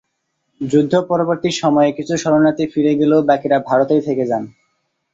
যুদ্ধ 0.61 0.93
পরবর্তী 1.09 1.49
সময়ে 1.61 1.91
কিছু 1.97 2.13
শরণার্থী 2.17 2.65
ফিরে 2.73 2.91
গেলেও 2.99 3.21
বাকিরা 3.29 3.57
ভারতেই 3.69 4.01
থেকে 4.07 4.23
যান। 4.27 4.43